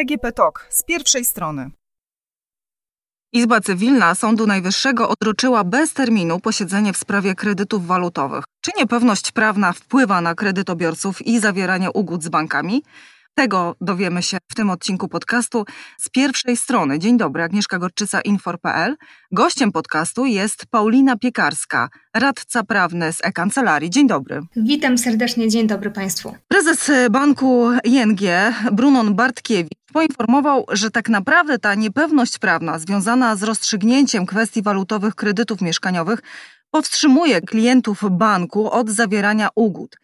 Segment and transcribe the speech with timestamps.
[0.00, 1.70] DGP TOK z pierwszej strony.
[3.32, 8.44] Izba Cywilna Sądu Najwyższego odroczyła bez terminu posiedzenie w sprawie kredytów walutowych.
[8.60, 12.82] Czy niepewność prawna wpływa na kredytobiorców i zawieranie ugód z bankami?
[13.40, 15.64] Tego dowiemy się w tym odcinku podcastu
[15.98, 16.98] z pierwszej strony.
[16.98, 18.96] Dzień dobry, Agnieszka Gorczyca, Infor.pl.
[19.32, 23.90] Gościem podcastu jest Paulina Piekarska, radca prawny z e-kancelarii.
[23.90, 24.40] Dzień dobry.
[24.56, 26.34] Witam serdecznie, dzień dobry Państwu.
[26.48, 28.20] Prezes banku ING,
[28.72, 35.60] Brunon Bartkiewicz, poinformował, że tak naprawdę ta niepewność prawna związana z rozstrzygnięciem kwestii walutowych kredytów
[35.60, 36.20] mieszkaniowych
[36.70, 39.96] powstrzymuje klientów banku od zawierania ugód.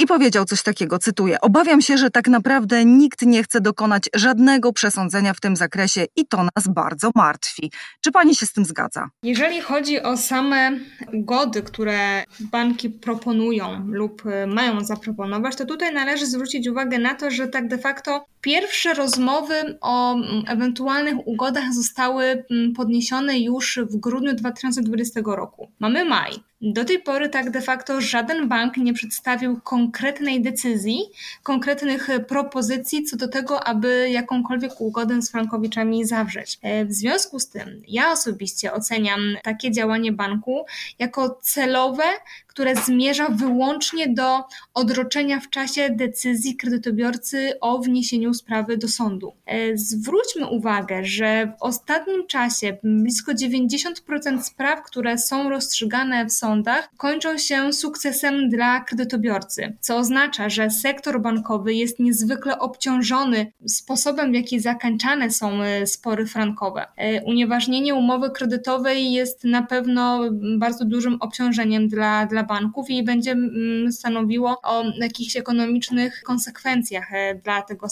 [0.00, 4.72] I powiedział coś takiego, cytuję: Obawiam się, że tak naprawdę nikt nie chce dokonać żadnego
[4.72, 7.72] przesądzenia w tym zakresie i to nas bardzo martwi.
[8.00, 9.08] Czy pani się z tym zgadza?
[9.22, 10.78] Jeżeli chodzi o same
[11.12, 17.48] ugody, które banki proponują lub mają zaproponować, to tutaj należy zwrócić uwagę na to, że
[17.48, 24.34] tak de facto pierwsze rozmowy o mm, ewentualnych ugodach zostały mm, podniesione już w grudniu
[24.34, 25.70] 2020 roku.
[25.78, 26.32] Mamy maj.
[26.60, 31.00] Do tej pory tak de facto żaden bank nie przedstawił konkretnej decyzji,
[31.42, 36.58] konkretnych propozycji co do tego, aby jakąkolwiek ugodę z frankowiczami zawrzeć.
[36.62, 40.64] E, w związku z tym ja osobiście oceniam takie działanie banku
[40.98, 42.04] jako celowe,
[42.46, 49.32] które zmierza wyłącznie do odroczenia w czasie decyzji kredytobiorcy o wniesieniu sprawy do sądu.
[49.46, 56.90] E, zwróćmy uwagę, że w ostatnim czasie blisko 90% spraw, które są rozstrzygane w sądach,
[56.96, 64.34] kończą się sukcesem dla kredytobiorcy, co oznacza, że sektor bankowy jest niezwykle obciążony sposobem, w
[64.34, 66.86] jaki zakańczane są e, spory frankowe.
[66.96, 70.20] E, unieważnienie umowy kredytowej jest na pewno
[70.58, 77.08] bardzo dużym obciążeniem dla, dla banków i będzie mm, stanowiło o jakichś ekonomicznych konsekwencjach
[77.44, 77.88] dla tego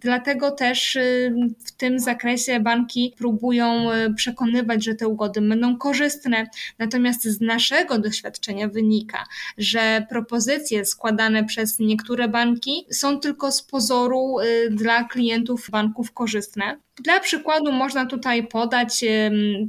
[0.00, 1.34] Dlatego też y,
[1.66, 6.46] w tym zakresie banki próbują y, przekonywać, że te ugody będą korzystne.
[6.78, 9.26] Natomiast z naszego doświadczenia wynika,
[9.58, 16.76] że propozycje składane przez niektóre banki są tylko z pozoru y, dla klientów banków korzystne.
[17.02, 19.04] Dla przykładu można tutaj podać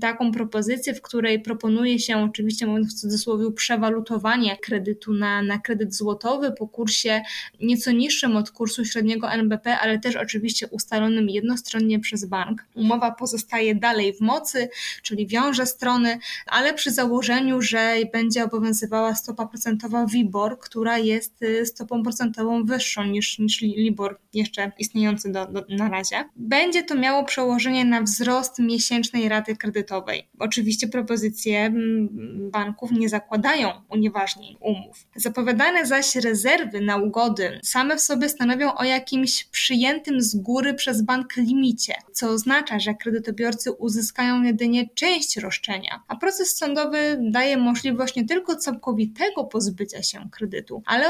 [0.02, 5.96] taką propozycję, w której proponuje się, oczywiście mówiąc w cudzysłowie, przewalutowanie kredytu na, na kredyt
[5.96, 7.22] złotowy po kursie
[7.62, 12.66] nieco niższym od kursu średniego NBP, ale też oczywiście ustalonym jednostronnie przez bank.
[12.76, 14.70] Umowa pozostaje dalej w mocy,
[15.04, 21.66] czyli wiąże strony, ale przy założeniu, że będzie obowiązywała stopa procentowa WIBOR, która jest y,
[21.66, 26.16] stopą procentową wyższą niż, niż LIBOR jeszcze istniejący do, do, na razie.
[26.36, 30.28] Będzie to miało przełożenie na wzrost miesięcznej raty kredytowej.
[30.40, 32.10] Oczywiście propozycje mm,
[32.52, 35.08] banków nie zakładają unieważnień umów.
[35.16, 39.48] Zapowiadane zaś rezerwy na ugody same w sobie stanowią o jakimś
[39.82, 46.16] przyjętym z góry przez bank limicie, co oznacza, że kredytobiorcy uzyskają jedynie część roszczenia, a
[46.16, 51.06] proces sądowy daje możliwość nie tylko całkowitego pozbycia się kredytu, ale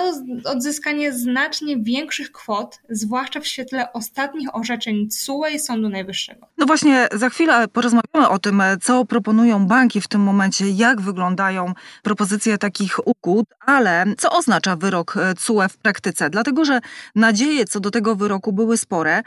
[0.45, 6.47] odzyskanie znacznie większych kwot, zwłaszcza w świetle ostatnich orzeczeń TSUE i Sądu Najwyższego.
[6.57, 11.73] No właśnie, za chwilę porozmawiamy o tym, co proponują banki w tym momencie, jak wyglądają
[12.03, 16.29] propozycje takich ugód, ale co oznacza wyrok TSUE w praktyce?
[16.29, 16.79] Dlatego, że
[17.15, 19.23] nadzieje co do tego wyroku były spore,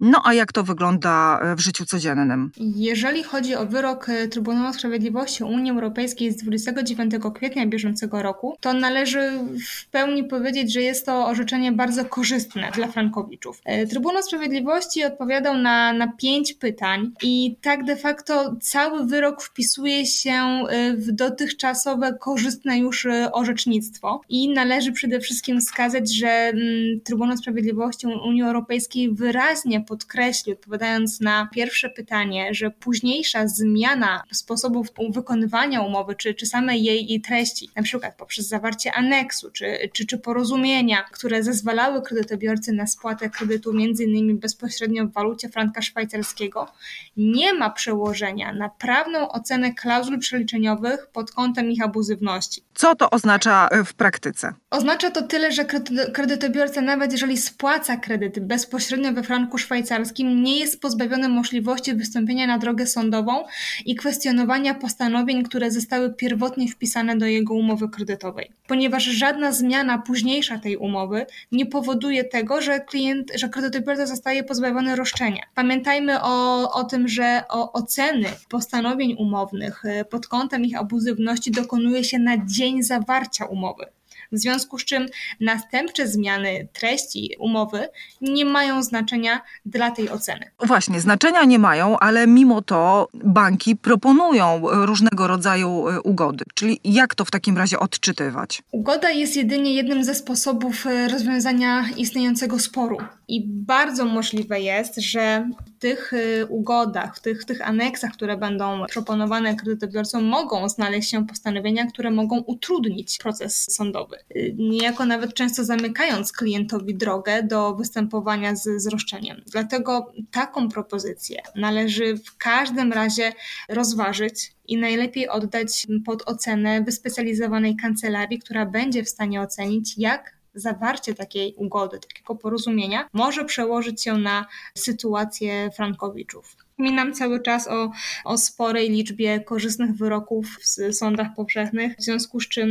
[0.00, 2.50] no a jak to wygląda e, w życiu codziennym?
[2.76, 8.72] Jeżeli chodzi o wyrok e, Trybunału Sprawiedliwości Unii Europejskiej z 29 kwietnia bieżącego roku, to
[8.72, 9.30] należy
[9.68, 13.60] w pełni powiedzieć, że jest to orzeczenie bardzo korzystne dla frankowiczów.
[13.64, 20.06] E, Trybunał Sprawiedliwości odpowiadał na, na pięć pytań i tak de facto cały wyrok wpisuje
[20.06, 20.64] się
[20.96, 28.42] w dotychczasowe korzystne już orzecznictwo i należy przede wszystkim wskazać, że mm, Trybunał Sprawiedliwości Unii
[28.42, 36.46] Europejskiej wyraźnie podkreślił, odpowiadając na pierwsze pytanie, że późniejsza zmiana sposobów wykonywania umowy, czy, czy
[36.46, 42.02] samej jej, jej treści, na przykład poprzez zawarcie aneksu, czy, czy, czy porozumienia, które zezwalały
[42.02, 46.72] kredytobiorcy na spłatę kredytu między innymi bezpośrednio w walucie franka szwajcarskiego,
[47.16, 52.62] nie ma przełożenia na prawną ocenę klauzul przeliczeniowych pod kątem ich abuzywności.
[52.74, 54.54] Co to oznacza w praktyce?
[54.70, 55.64] Oznacza to tyle, że
[56.12, 62.46] kredytobiorca, nawet jeżeli spłaca kredyt bezpośrednio we franku szwajcarskim, szwajcarskim nie jest pozbawiony możliwości wystąpienia
[62.46, 63.44] na drogę sądową
[63.86, 68.50] i kwestionowania postanowień, które zostały pierwotnie wpisane do jego umowy kredytowej.
[68.66, 74.96] Ponieważ żadna zmiana późniejsza tej umowy nie powoduje tego, że klient, że kredytobiorca zostaje pozbawiony
[74.96, 75.42] roszczenia.
[75.54, 82.04] Pamiętajmy o, o tym, że o oceny postanowień umownych e, pod kątem ich abuzywności dokonuje
[82.04, 83.86] się na dzień zawarcia umowy.
[84.32, 85.06] W związku z czym
[85.40, 87.88] następcze zmiany treści umowy
[88.20, 90.50] nie mają znaczenia dla tej oceny.
[90.60, 96.44] Właśnie, znaczenia nie mają, ale mimo to banki proponują różnego rodzaju e, ugody.
[96.54, 98.62] Czyli jak to w takim razie odczytywać?
[98.72, 102.96] Ugoda jest jedynie jednym ze sposobów e, rozwiązania istniejącego sporu.
[103.28, 108.36] I bardzo możliwe jest, że w tych e, ugodach, w tych, w tych aneksach, które
[108.36, 114.15] będą proponowane kredytobiorcom, mogą znaleźć się postanowienia, które mogą utrudnić proces sądowy.
[114.56, 119.42] Niejako nawet często zamykając klientowi drogę do występowania z, z roszczeniem.
[119.46, 123.32] Dlatego taką propozycję należy w każdym razie
[123.68, 131.14] rozważyć i najlepiej oddać pod ocenę wyspecjalizowanej kancelarii, która będzie w stanie ocenić, jak zawarcie
[131.14, 136.65] takiej ugody, takiego porozumienia może przełożyć się na sytuację frankowiczów.
[136.76, 137.90] Wspominam cały czas o,
[138.24, 142.68] o sporej liczbie korzystnych wyroków w sądach powszechnych, w związku z czym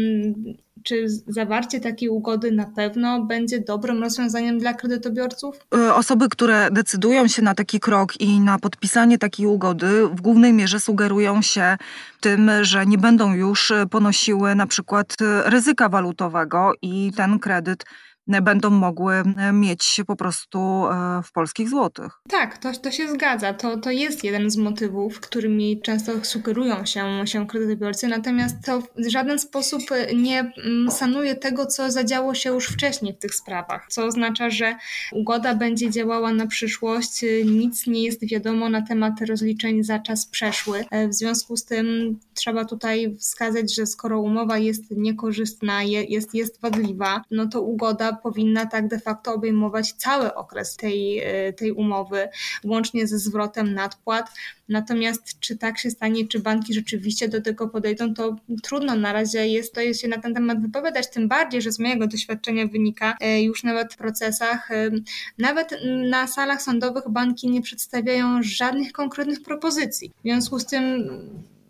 [0.84, 5.60] czy zawarcie takiej ugody na pewno będzie dobrym rozwiązaniem dla kredytobiorców?
[5.76, 10.54] E, osoby, które decydują się na taki krok i na podpisanie takiej ugody, w głównej
[10.54, 11.78] mierze sugerują się
[12.22, 15.16] tym, że nie będą już ponosiły na przykład
[15.46, 17.86] ryzyka walutowego i ten kredyt
[18.28, 19.24] będą mogły
[19.54, 22.22] mieć po prostu e, w polskich złotych.
[22.30, 23.54] Tak, to, to się zgadza.
[23.54, 29.10] To, to jest jeden z motywów, którymi często sugerują się, się kredytobiorcy, natomiast to w
[29.10, 29.82] żaden sposób
[30.16, 34.76] nie mm, sanuje tego, co zadziało się już wcześniej w tych sprawach, co oznacza, że
[35.12, 40.86] ugoda będzie działała na przyszłość, nic nie jest wiadomo na temat rozliczeń za czas przeszły.
[40.92, 46.62] E, w związku z tym trzeba tutaj wskazać, że skoro umowa jest niekorzystna, jest, jest
[46.62, 52.30] wadliwa, no to ugoda powinna tak de facto obejmować cały okres tej, e, tej umowy,
[52.64, 54.32] łącznie ze zwrotem nadpłat.
[54.70, 59.48] Natomiast czy tak się stanie, czy banki rzeczywiście do tego podejdą, to trudno na razie
[59.48, 63.42] jest to się na ten temat wypowiadać, tym bardziej, że z mojego doświadczenia wynika e,
[63.42, 64.92] już nawet w procesach, e,
[65.38, 65.80] nawet
[66.10, 70.12] na salach sądowych banki nie przedstawiają żadnych konkretnych propozycji.
[70.20, 71.10] W związku z tym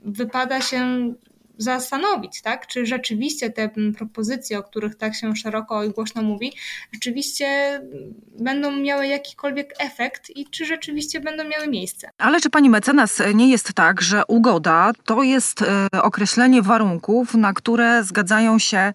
[0.05, 1.13] wypada się
[1.57, 6.53] zastanowić, tak, czy rzeczywiście te propozycje, o których tak się szeroko i głośno mówi,
[6.93, 7.81] rzeczywiście
[8.39, 12.09] będą miały jakikolwiek efekt i czy rzeczywiście będą miały miejsce.
[12.17, 17.53] Ale czy pani mecenas nie jest tak, że ugoda to jest e, określenie warunków, na
[17.53, 18.93] które zgadzają się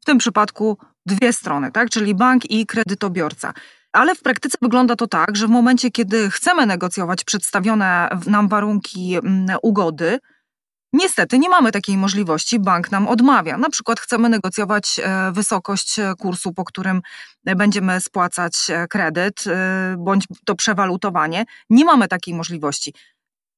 [0.00, 3.52] w tym przypadku dwie strony, tak, czyli bank i kredytobiorca.
[3.92, 9.16] Ale w praktyce wygląda to tak, że w momencie, kiedy chcemy negocjować przedstawione nam warunki
[9.62, 10.18] ugody,
[10.92, 13.58] Niestety nie mamy takiej możliwości, bank nam odmawia.
[13.58, 17.02] Na przykład chcemy negocjować e, wysokość e, kursu, po którym
[17.46, 19.44] e, będziemy spłacać kredyt,
[19.98, 21.44] bądź to przewalutowanie.
[21.70, 22.94] Nie mamy takiej możliwości.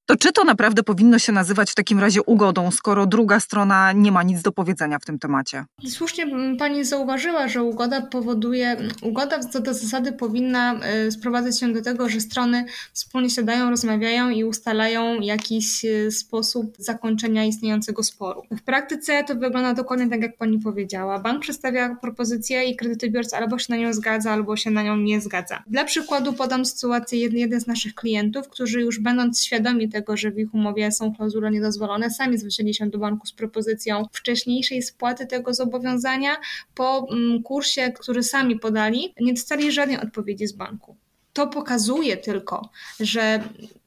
[0.07, 4.13] To czy to naprawdę powinno się nazywać w takim razie ugodą, skoro druga strona nie
[4.13, 5.65] ma nic do powiedzenia w tym temacie?
[5.89, 6.27] Słusznie
[6.59, 12.09] pani zauważyła, że ugoda powoduje, ugoda co do zasady powinna y, sprowadzać się do tego,
[12.09, 18.43] że strony wspólnie siadają, rozmawiają i ustalają jakiś y, sposób zakończenia istniejącego sporu.
[18.51, 21.19] W praktyce to wygląda dokładnie tak, jak pani powiedziała.
[21.19, 25.21] Bank przedstawia propozycję i kredytobiorca albo się na nią zgadza, albo się na nią nie
[25.21, 25.63] zgadza.
[25.67, 30.39] Dla przykładu podam sytuację jeden z naszych klientów, którzy już będąc świadomi tego, że w
[30.39, 35.55] ich umowie są klauzule niedozwolone, sami zwrócili się do banku z propozycją wcześniejszej spłaty tego
[35.55, 36.37] zobowiązania.
[36.75, 40.97] Po mm, kursie, który sami podali, nie dostali żadnej odpowiedzi z banku.
[41.33, 43.43] To pokazuje tylko, że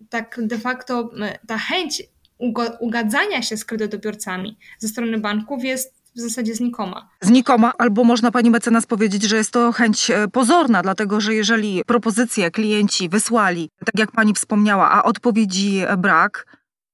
[0.09, 1.11] tak de facto
[1.47, 2.03] ta chęć
[2.79, 7.09] ugadzania się z kredytobiorcami ze strony banków jest w zasadzie znikoma.
[7.21, 11.81] Znikoma, albo można pani mecenas powiedzieć, że jest to chęć e, pozorna, dlatego że jeżeli
[11.85, 16.45] propozycje klienci wysłali, tak jak pani wspomniała, a odpowiedzi brak,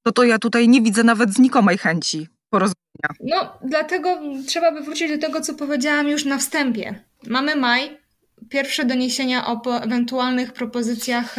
[0.02, 3.08] to to ja tutaj nie widzę nawet znikomej chęci porozumienia.
[3.20, 7.04] No, dlatego trzeba by wrócić do tego, co powiedziałam już na wstępie.
[7.26, 8.01] Mamy maj,
[8.48, 11.36] Pierwsze doniesienia o ewentualnych propozycjach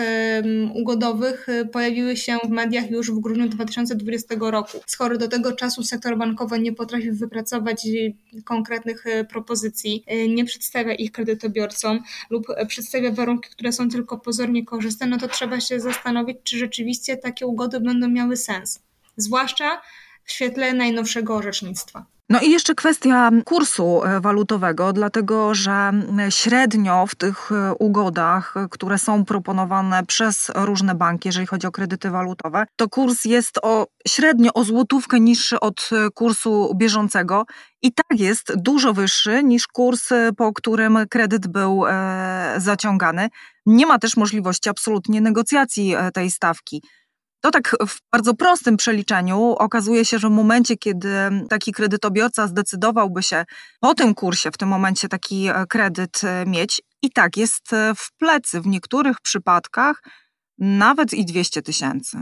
[0.74, 4.78] ugodowych y, pojawiły się w mediach już w grudniu 2020 roku.
[4.86, 8.14] Skoro do tego czasu sektor bankowy nie potrafił wypracować y,
[8.46, 15.08] konkretnych y, propozycji, nie przedstawia ich kredytobiorcom lub przedstawia warunki, które są tylko pozornie korzystne,
[15.08, 18.80] no to trzeba się zastanowić, czy rzeczywiście takie ugody będą miały sens.
[19.18, 19.82] Zwłaszcza
[20.24, 22.13] w świetle najnowszego orzecznictwa.
[22.30, 25.92] No i jeszcze kwestia kursu e, walutowego, dlatego że
[26.30, 31.72] średnio w tych e, ugodach, e, które są proponowane przez różne banki, jeżeli chodzi o
[31.72, 37.46] kredyty walutowe, to kurs jest o średnio o złotówkę niższy od kursu bieżącego
[37.82, 41.84] i tak jest dużo wyższy niż kurs, po którym kredyt był
[42.58, 43.30] zaciągany.
[43.66, 46.84] Nie ma też możliwości absolutnie negocjacji tej stawki.
[47.44, 51.10] To tak w bardzo prostym przeliczeniu okazuje się, że w momencie, kiedy
[51.50, 53.46] taki kredytobiorca zdecydowałby się
[53.80, 57.94] po tym kursie w tym momencie taki e, kredyt e, mieć, i tak jest e,
[57.96, 60.04] w plecy w niektórych przypadkach
[60.58, 62.18] nawet i 200 tysięcy.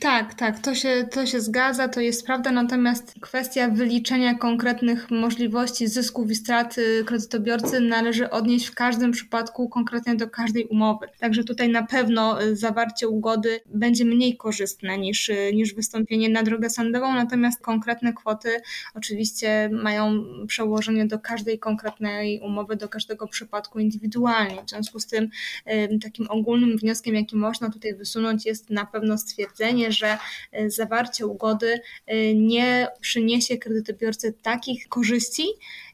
[0.00, 5.88] Tak, tak, to się, to się zgadza, to jest prawda, natomiast kwestia wyliczenia konkretnych możliwości
[5.88, 6.76] zysków i strat
[7.06, 11.06] kredytobiorcy należy odnieść w każdym przypadku konkretnie do każdej umowy.
[11.18, 16.42] Także tutaj na pewno y, zawarcie ugody będzie mniej korzystne niż, y, niż wystąpienie na
[16.42, 18.48] drogę sądową, natomiast konkretne kwoty
[18.94, 24.62] oczywiście mają przełożenie do każdej konkretnej umowy, do każdego przypadku indywidualnie.
[24.66, 25.28] W związku z tym
[25.72, 30.18] y, takim ogólnym wnioskiem, jaki można tutaj wysunąć jest na pewno stwierdzenie, że
[30.52, 35.46] e, zawarcie ugody e, nie przyniesie kredytobiorcy takich korzyści,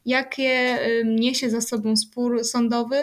[0.05, 2.95] jakie niesie za sobą spór sądowy.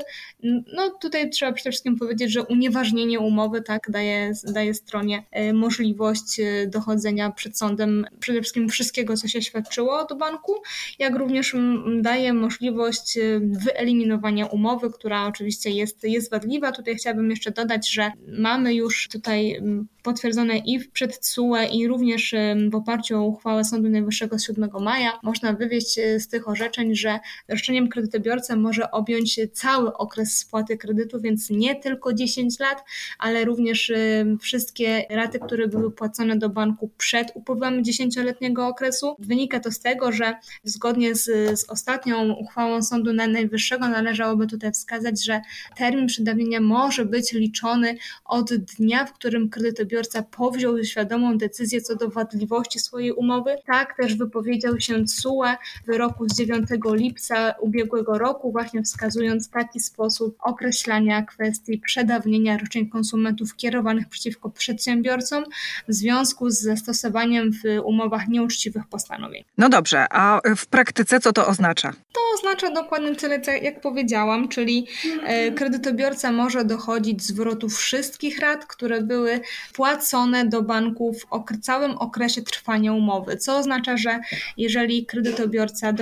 [0.74, 6.40] No tutaj trzeba przede wszystkim powiedzieć, że unieważnienie umowy tak daje, daje stronie e, możliwość
[6.66, 10.54] dochodzenia przed sądem przede wszystkim wszystkiego, co się świadczyło do banku,
[10.98, 11.56] jak również
[12.00, 16.72] daje możliwość wyeliminowania umowy, która oczywiście jest, jest wadliwa.
[16.72, 19.62] Tutaj chciałabym jeszcze dodać, że mamy już tutaj
[20.02, 22.34] potwierdzone i przed TSUE i również
[22.70, 27.18] w oparciu o uchwałę Sądu Najwyższego z 7 maja można wywieźć z tych orzeczeń, że
[27.48, 32.84] roszczeniem kredytobiorcę może objąć cały okres spłaty kredytu, więc nie tylko 10 lat,
[33.18, 33.92] ale również
[34.40, 39.16] wszystkie raty, które były płacone do banku przed upływem 10-letniego okresu.
[39.18, 41.24] Wynika to z tego, że zgodnie z,
[41.60, 45.40] z ostatnią uchwałą Sądu Najwyższego należałoby tutaj wskazać, że
[45.76, 52.08] termin przedawnienia może być liczony od dnia, w którym kredytobiorca powziął świadomą decyzję co do
[52.10, 53.56] wadliwości swojej umowy.
[53.66, 59.80] Tak też wypowiedział się CUE w wyroku z 9 lipca ubiegłego roku, właśnie wskazując taki
[59.80, 65.44] sposób określania kwestii przedawnienia roszczeń konsumentów kierowanych przeciwko przedsiębiorcom
[65.88, 69.44] w związku z zastosowaniem w umowach nieuczciwych postanowień.
[69.58, 71.92] No dobrze, a w praktyce co to oznacza?
[72.34, 74.86] Oznacza dokładnie tyle, jak powiedziałam, czyli
[75.22, 79.40] e, kredytobiorca może dochodzić zwrotu wszystkich rat, które były
[79.72, 84.20] płacone do banku w całym okresie trwania umowy, co oznacza, że
[84.56, 85.92] jeżeli kredytobiorca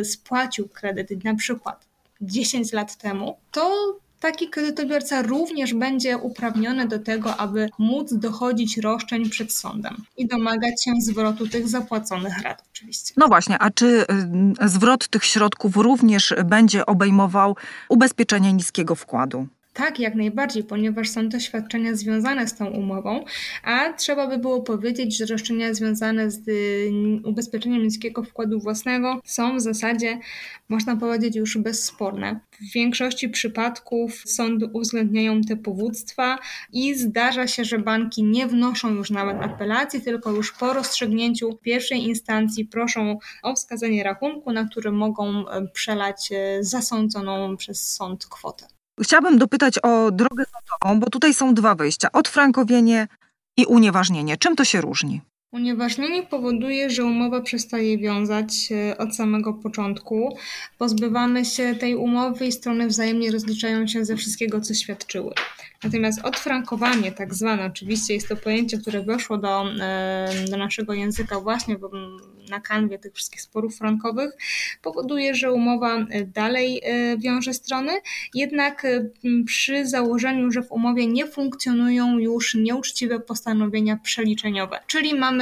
[0.00, 1.86] y, spłacił kredyt na przykład
[2.20, 9.30] 10 lat temu, to taki kredytobiorca również będzie uprawniony do tego, aby móc dochodzić roszczeń
[9.30, 13.14] przed sądem i domagać się zwrotu tych zapłaconych rat oczywiście.
[13.16, 13.86] No właśnie, a czy
[14.64, 17.56] y, zwrot tych środków również będzie obejmował
[17.88, 19.46] ubezpieczenie niskiego wkładu?
[19.74, 23.24] Tak, jak najbardziej, ponieważ są to świadczenia związane z tą umową,
[23.62, 26.90] a trzeba by było powiedzieć, że roszczenia związane z y,
[27.24, 30.18] ubezpieczeniem niskiego wkładu własnego są w zasadzie,
[30.68, 32.40] można powiedzieć, już bezsporne.
[32.50, 36.38] W większości przypadków sądy uwzględniają te powództwa
[36.72, 42.04] i zdarza się, że banki nie wnoszą już nawet apelacji, tylko już po rozstrzygnięciu pierwszej
[42.08, 48.66] instancji proszą o wskazanie rachunku, na który mogą e, przelać e, zasądzoną przez sąd kwotę.
[49.00, 53.08] Chciałabym dopytać o drogę sądową, bo tutaj są dwa wyjścia: odfrankowienie
[53.56, 54.36] i unieważnienie.
[54.36, 55.20] Czym to się różni?
[55.52, 58.68] Unieważnienie powoduje, że umowa przestaje wiązać
[58.98, 60.36] od samego początku.
[60.78, 65.34] Pozbywamy się tej umowy i strony wzajemnie rozliczają się ze wszystkiego, co świadczyły.
[65.84, 69.64] Natomiast odfrankowanie, tak zwane, oczywiście jest to pojęcie, które weszło do,
[70.50, 71.76] do naszego języka właśnie
[72.50, 74.30] na kanwie tych wszystkich sporów frankowych,
[74.82, 77.92] powoduje, że umowa dalej e, wiąże strony,
[78.34, 78.86] jednak
[79.46, 84.80] przy założeniu, że w umowie nie funkcjonują już nieuczciwe postanowienia przeliczeniowe.
[84.86, 85.41] Czyli mamy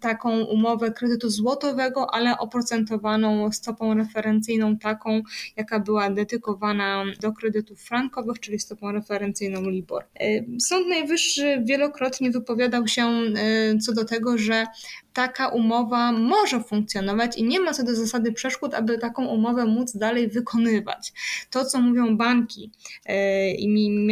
[0.00, 5.22] taką umowę kredytu złotowego, ale oprocentowaną stopą referencyjną taką,
[5.56, 10.04] jaka była dedykowana do kredytów frankowych, czyli stopą referencyjną LIBOR.
[10.20, 10.26] E,
[10.60, 14.66] Sąd Najwyższy wielokrotnie wypowiadał się e, co do tego, że
[15.12, 19.96] taka umowa może funkcjonować i nie ma co do zasady przeszkód, aby taką umowę móc
[19.96, 21.12] dalej wykonywać.
[21.50, 22.70] To, co mówią banki
[23.06, 23.68] e, i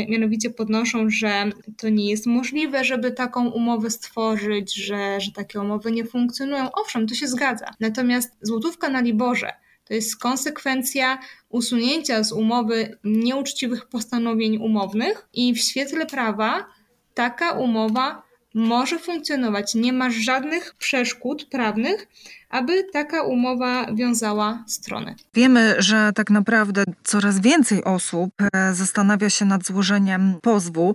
[0.08, 5.92] mianowicie podnoszą, że to nie jest możliwe, żeby taką umowę stworzyć, że, że takie umowy
[5.92, 6.72] nie funkcjonują.
[6.72, 7.66] Owszem, to się zgadza.
[7.80, 9.52] Natomiast złotówka na Liborze
[9.84, 16.66] to jest konsekwencja usunięcia z umowy nieuczciwych postanowień umownych i w świetle prawa
[17.14, 19.74] taka umowa może funkcjonować.
[19.74, 22.06] Nie ma żadnych przeszkód prawnych,
[22.50, 25.14] aby taka umowa wiązała strony.
[25.34, 30.94] Wiemy, że tak naprawdę coraz więcej osób e, zastanawia się nad złożeniem pozwu.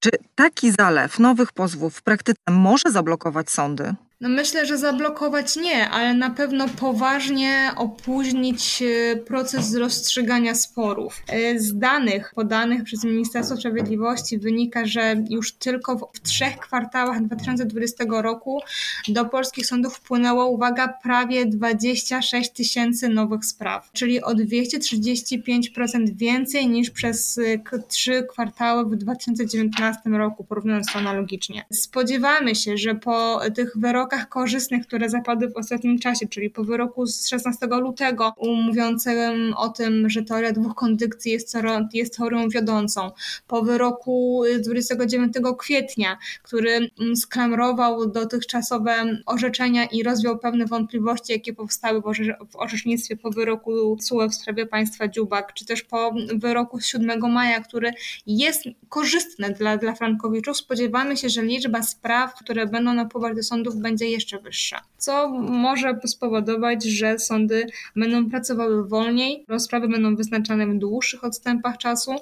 [0.00, 3.94] Czy taki zalew nowych pozwów w praktyce może zablokować sądy?
[4.20, 11.22] No myślę, że zablokować nie, ale na pewno poważnie opóźnić e, proces rozstrzygania sporów.
[11.28, 18.04] E, z danych podanych przez Ministerstwo Sprawiedliwości wynika, że już tylko w trzech kwartałach 2020
[18.08, 18.60] roku
[19.08, 26.90] do polskich sądów wpłynęło, uwaga, prawie 26 tysięcy nowych spraw, czyli o 235% więcej niż
[26.90, 31.64] przez e, trzy kwartały w 2019 roku, porównując to analogicznie.
[31.72, 37.06] Spodziewamy się, że po tych wyrokach korzystnych, które zapadły w ostatnim czasie, czyli po wyroku
[37.06, 38.34] z 16 lutego
[38.66, 41.56] mówiącym o tym, że teoria dwóch kondykcji jest,
[41.92, 43.10] jest teorią wiodącą,
[43.46, 48.92] po wyroku 29 kwietnia, który sklamrował dotychczasowe
[49.26, 52.02] orzeczenia i rozwiał pewne wątpliwości, jakie powstały
[52.50, 57.32] w orzecznictwie po wyroku SUE w sprawie państwa Dziubak, czy też po wyroku z 7
[57.32, 57.92] maja, który
[58.26, 60.56] jest korzystny dla, dla frankowiczów.
[60.56, 66.00] Spodziewamy się, że liczba spraw, które będą napływać do sądów będzie jeszcze wyższa, co może
[66.04, 67.66] spowodować, że sądy
[67.96, 72.16] będą pracowały wolniej, rozprawy będą wyznaczane w dłuższych odstępach czasu,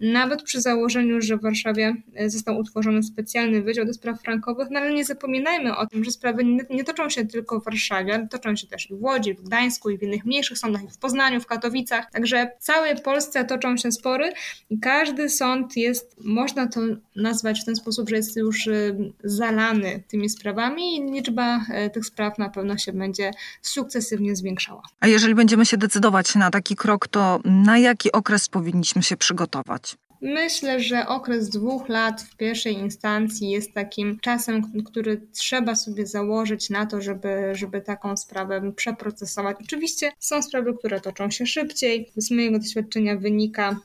[0.00, 4.80] nawet przy założeniu, że w Warszawie e, został utworzony specjalny wydział do spraw frankowych, no
[4.80, 8.28] ale nie zapominajmy o tym, że sprawy nie, nie toczą się tylko w Warszawie, ale
[8.28, 10.98] toczą się też i w Łodzi, w Gdańsku i w innych mniejszych sądach, i w
[10.98, 12.10] Poznaniu, w Katowicach.
[12.10, 14.32] Także w całej Polsce toczą się spory
[14.70, 16.80] i każdy sąd jest, można to
[17.16, 22.06] nazwać w ten sposób, że jest już e, zalany tymi sprawami i liczba e, tych
[22.06, 23.30] spraw na pewno się będzie
[23.62, 24.82] sukcesywnie zwiększała.
[25.00, 29.96] A jeżeli będziemy się decydować na taki krok, to na jaki okres powinniśmy się przygotować?
[30.26, 36.70] Myślę, że okres dwóch lat w pierwszej instancji jest takim czasem, który trzeba sobie założyć
[36.70, 39.56] na to, żeby, żeby taką sprawę przeprocesować.
[39.64, 42.12] Oczywiście są sprawy, które toczą się szybciej.
[42.16, 43.80] Z mojego doświadczenia wynika,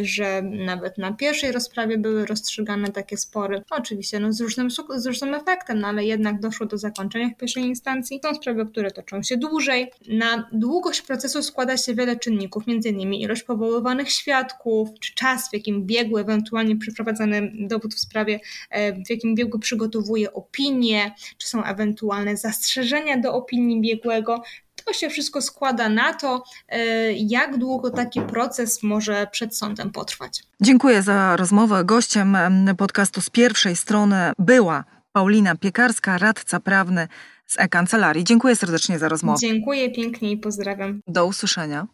[0.00, 3.62] y, że nawet na pierwszej rozprawie były rozstrzygane takie spory.
[3.70, 7.62] Oczywiście no, z, różnym, z różnym efektem, no, ale jednak doszło do zakończenia w pierwszej
[7.62, 8.20] instancji.
[8.24, 9.90] Są sprawy, które toczą się dłużej.
[10.08, 13.14] Na długość procesu składa się wiele czynników, m.in.
[13.14, 19.10] ilość powoływanych świadków, czy czas, w jakim biegu, ewentualnie przeprowadzany dowód w sprawie, e, w
[19.10, 24.42] jakim biegu przygotowuje opinię, czy są ewentualne zastrzeżenia do opinii biegłego.
[24.84, 30.42] To się wszystko składa na to, e, jak długo taki proces może przed sądem potrwać.
[30.60, 31.84] Dziękuję za rozmowę.
[31.84, 32.36] Gościem
[32.78, 37.08] podcastu z pierwszej strony była Paulina Piekarska, radca prawny
[37.46, 38.24] z e-kancelarii.
[38.24, 39.38] Dziękuję serdecznie za rozmowę.
[39.40, 41.00] Dziękuję pięknie i pozdrawiam.
[41.06, 41.86] Do usłyszenia.